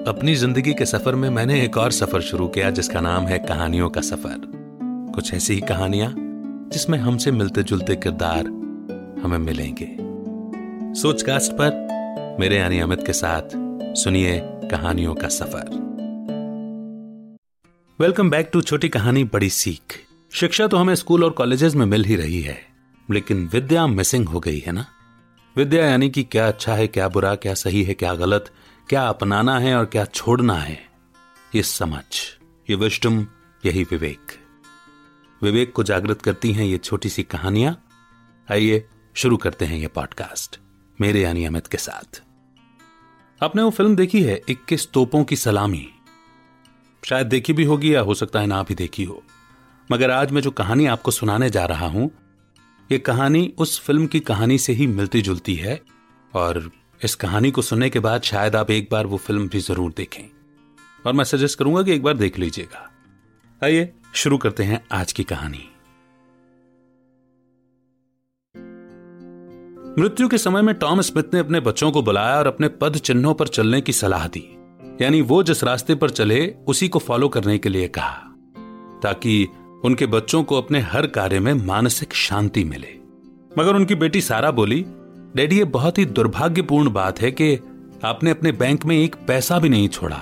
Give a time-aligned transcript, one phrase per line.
[0.00, 3.88] अपनी ज़िंदगी के सफ़र में मैंने एक और सफ़र शुरू किया, जिसका नाम है कहानियों
[3.90, 4.40] का सफ़र।
[5.14, 6.12] कुछ ऐसी ही कहानियाँ,
[6.72, 8.46] जिसमें हमसे मिलते जुलते किरदार
[9.22, 9.88] हमें मिलेंगे।
[11.00, 13.56] सोचकास्ट पर मेरे यानी अमित के साथ
[13.96, 15.68] सुनिए कहानियों का सफ़र।
[17.98, 19.98] वेलकम बैक टू छोटी कहानी बड़ी सीख।
[20.32, 22.58] शिक्षा तो हमें स्कूल और कॉलेजेस में मिल ही रही है,
[23.08, 24.86] लेकिन विद्या मिसिंग हो गई है ना?
[25.56, 28.50] विद्या यानी कि क्या अच्छा है, क्या बुरा, क्या सही है, क्या गलत?
[28.90, 30.78] क्या अपनाना है और क्या छोड़ना है,
[31.54, 32.04] ये समझ,
[32.70, 33.26] ये विष्टम
[33.66, 34.32] यही विवेक।
[35.42, 37.74] विवेक को जागृत करती हैं ये छोटी सी कहानियाँ।
[38.48, 38.84] आइए,
[39.16, 40.58] शुरू करते हैं ये पॉडकास्ट
[41.00, 42.20] मेरे यानी अमित के साथ।
[43.40, 45.86] आपने वो फ़िल्म देखी है, इक्कीस तोपों की सलामी।
[47.02, 49.22] शायद देखी भी होगी या हो सकता है ना भी देखी हो।
[49.92, 52.10] मगर आज मैं जो कहानी आपको सुनाने जा रहा हूँ,
[52.90, 55.80] ये कहानी उस फ़िल्म की कहानी से ही मिलती जुलती है
[56.34, 56.70] और
[57.04, 60.30] इस कहानी को सुनने के बाद शायद आप एक बार वो फ़िल्म भी ज़रूर देखें।
[61.06, 62.90] और मैं सजेस्ट करूँगा कि एक बार देख लीजिएगा।
[63.64, 65.68] आइए, शुरू करते हैं आज की कहानी।
[70.02, 73.34] मृत्यु के समय में टॉम स्मिथ ने अपने बच्चों को बुलाया और अपने पद चिन्हों
[73.34, 74.58] पर चलने की सलाह दी।
[75.02, 78.16] यानी वो जिस रास्ते पर चले, उसी को फॉलो करने के लिए कहा,
[79.02, 79.48] ताकि
[79.84, 82.98] उनके बच्चों को अपने हर कार्य में मानसिक शांति मिले।
[83.58, 84.84] मगर उनकी बेटी सारा बोली
[85.36, 87.58] डैडी, ये बहुत ही दुर्भाग्यपूर्ण बात है कि
[88.04, 90.16] आपने अपने बैंक में एक पैसा भी नहीं छोड़ा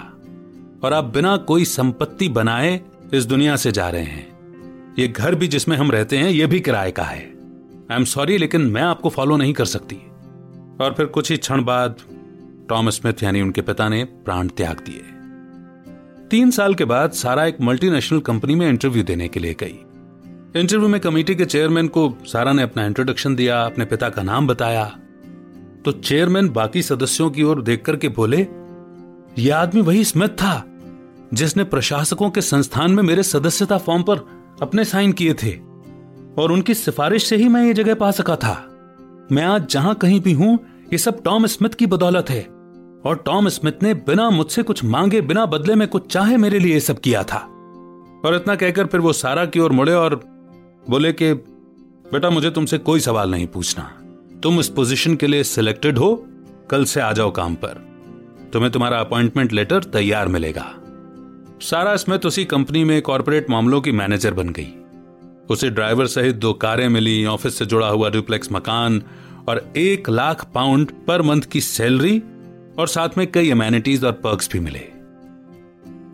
[0.83, 2.81] और आप बिना कोई संपत्ति बनाए
[3.15, 4.39] इस दुनिया से जा रहे हैं।
[4.99, 7.33] ये घर भी जिसमें हम रहते हैं, ये भी किराए का है।
[7.91, 9.97] आई एम सॉरी लेकिन मैं आपको फॉलो नहीं कर सकती।
[10.81, 11.97] और फिर कुछ ही क्षण बाद
[12.69, 15.03] टॉम स्मिथ यानी उनके पिता ने प्राण त्याग दिए।
[16.29, 19.79] तीन साल के बाद सारा एक मल्टीनेशनल कंपनी में इंटरव्यू देने के लिए गई।
[20.57, 24.47] इंटरव्यू में कमेटी के चेयरमैन को सारा ने अपना इंट्रोडक्शन दिया, अपने पिता का नाम
[24.47, 24.85] बताया।
[25.85, 28.47] तो चेयरमैन बाकी सदस्यों की ओर देख करके बोले
[29.39, 30.65] यह आदमी वही स्मिथ था,
[31.35, 34.25] जिसने प्रशासकों के संस्थान में मेरे सदस्यता फॉर्म पर
[34.63, 35.53] अपने साइन किए थे,
[36.39, 38.55] और उनकी सिफारिश से ही मैं ये जगह पा सका था।
[39.33, 40.59] मैं आज जहाँ कहीं भी हूँ,
[40.93, 42.43] ये सब टॉम स्मिथ की बदौलत है,
[43.07, 46.81] और टॉम स्मिथ ने बिना मुझसे कुछ मांगे, बिना बदले में कुछ चाहे मेरे लिए
[46.81, 47.39] सब किया था।
[48.27, 50.21] और इतना कहकर फिर वो सारा की ओर मुड़े और
[50.91, 51.33] बोले कि,
[52.13, 53.95] बेटा, मुझे तुमसे कोई सवाल नहीं पूछना।
[54.43, 56.27] तुम इस पोजीशन के लिए सिलेक्टेड हो।
[56.71, 57.89] कल से आ जाओ काम पर।
[58.53, 60.75] तुम्हें तुम्हारा अपॉइंटमेंट लेटर तैयार मिलेगा।
[61.61, 64.75] सारा स्मिथ उसी कंपनी में कॉरपोरेट मामलों की मैनेजर बन गई।
[65.51, 69.03] उसे ड्राइवर सहित दो कारें मिली ऑफ़िस से जुड़ा हुआ डुप्लेक्स मकान
[69.49, 72.23] और एक लाख पाउंड पर मंथ की सैलरी
[72.79, 74.89] और साथ में कई अमेनिटीज और पर्क्स भी मिले।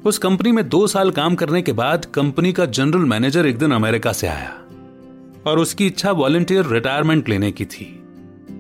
[0.09, 3.73] उस कंपनी में दो साल काम करने के बाद कंपनी का जनरल मैनेजर एक दिन
[3.73, 4.64] अमेरिका से आया।
[5.47, 8.01] और उसकी इच्छा वॉलेंटियर रिटायरमेंट लेने की थी।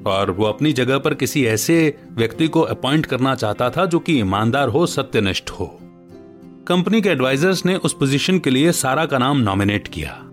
[0.06, 4.18] और वो अपनी जगह पर किसी ऐसे व्यक्ति को अपॉइंट करना चाहता था जो कि
[4.18, 5.78] ईमानदार हो, सत्यनिष्ठ हो।
[6.68, 10.30] कंपनी के एडवाइजर्स ने उस पोजीशन के लिए सारा का नाम नॉमिनेट किया।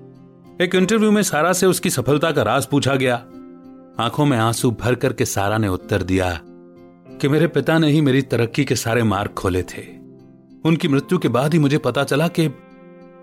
[0.62, 3.16] एक इंटरव्यू में सारा से उसकी सफलता का राज पूछा गया।
[4.00, 6.39] आँखों में आँसू भर करके सारा ने उत्तर दिया
[7.22, 10.01] कि मेरे पिता ने ही मेरी तरक्की के सारे मार्ग खोले थे।
[10.66, 12.47] उनकी मृत्यु के बाद ही मुझे पता चला कि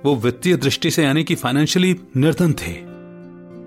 [0.04, 2.87] वो वित्तीय दृष्टि से यानी कि फाइनेंशियली निर्धन थे।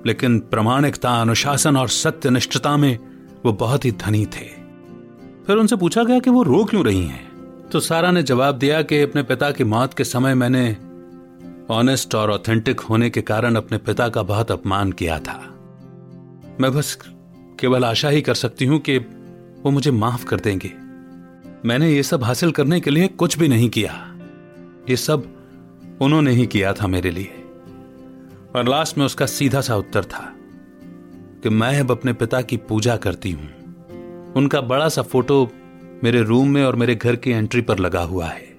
[0.06, 2.98] लेकिन प्रमाणिकता, अनुशासन और सत्यनिष्ठता में
[3.46, 4.62] वो बहुत ही धनी थे।
[5.48, 7.32] फिर उनसे पूछा गया कि वो रो क्यों रही हैं?
[7.70, 10.78] तो सारा ने जवाब दिया कि अपने पिता की मौत के समय मैंने
[11.74, 15.48] ऑनेस्ट और ऑथेंटिक होने के कारण अपने पिता का बहुत अपमान किया था।
[16.60, 16.98] मैं बस
[17.60, 18.98] केवल आशा ही कर सकती हूँ कि
[19.64, 20.72] वो मुझे माफ़ कर देंगे।
[21.66, 24.18] मैंने ये सब हासिल करने के लिए कुछ भी नहीं किया।
[24.90, 25.28] ये सब
[26.02, 27.41] उन्होंने ही किया था मेरे लिए।
[28.56, 30.36] और लास्ट में उसका सीधा सा उत्तर था
[31.44, 33.50] कि मैं अब अपने पिता की पूजा करती हूँ।
[34.34, 35.52] उनका बड़ा सा फ़ोटो
[36.04, 38.58] मेरे रूम में और मेरे घर की एंट्री पर लगा हुआ है।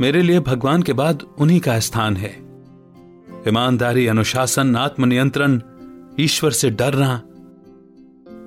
[0.00, 2.36] मेरे लिए भगवान के बाद उन्हीं का स्थान है।
[3.48, 5.60] ईमानदारी, अनुशासन, आत्मनियंत्रण,
[6.20, 7.22] ईश्वर से डरना,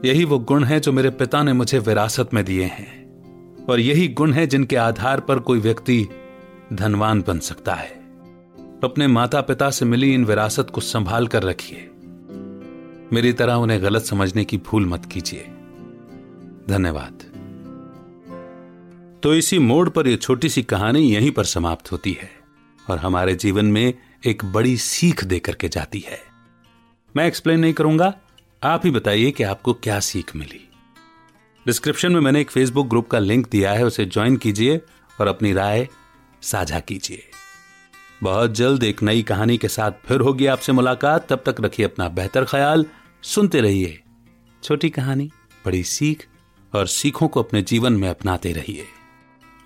[0.08, 3.06] यही वो गुण है जो मेरे पिता ने मुझे विरासत में दिए हैं।
[3.66, 6.08] और यही गुण है जिनके आधार पर कोई व्यक्ति
[6.74, 8.05] धनवान बन सकता है।
[8.86, 11.90] अपने माता पिता से मिली इन विरासत को संभाल कर रखिए।
[13.14, 15.44] मेरी तरह उन्हें गलत समझने की भूल मत कीजिए।
[16.70, 17.24] धन्यवाद।
[19.24, 22.30] तो इसी मोड़ पर यह छोटी सी कहानी यहीं पर समाप्त होती है
[22.90, 23.94] और हमारे जीवन में
[24.26, 26.20] एक बड़ी सीख देकर के जाती है।
[27.18, 28.14] मैं एक्सप्लेन नहीं करूँगा,
[28.64, 30.70] आप ही बताइए कि आपको क्या सीख मिली।
[31.66, 34.82] डिस्क्रिप्शन में मैंने एक फेसबुक ग्रुप का लिंक दिया है, उसे ज्वाइन कीजिए
[35.22, 35.88] और अपनी राय
[36.42, 37.24] साझा कीजिए।
[38.24, 42.10] बहुत जल्द एक नई कहानी के साथ फिर होगी आपसे मुलाकात। तब तक रखिए अपना
[42.10, 42.86] बेहतर ख्याल,
[43.24, 44.02] सुनते रहिए।
[44.64, 45.32] छोटी कहानी,
[45.66, 46.28] बड़ी सीख
[46.76, 48.86] और सीखों को अपने जीवन में अपनाते रहिए।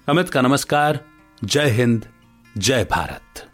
[0.09, 0.99] अमित का नमस्कार,
[1.43, 2.05] जय हिंद,
[2.57, 3.47] जय Bharat.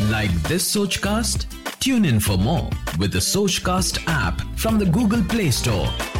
[0.00, 1.48] Like this Sochcast
[1.82, 6.19] tune in for more with the Sochcast app from the Google Play Store